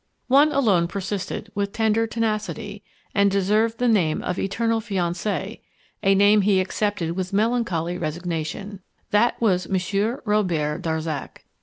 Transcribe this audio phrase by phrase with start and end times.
[0.29, 5.61] One alone persisted with tender tenacity and deserved the name of "eternal fiance,"
[6.01, 8.79] a name he accepted with melancholy resignation;
[9.11, 11.45] that was Monsieur Robert Darzac.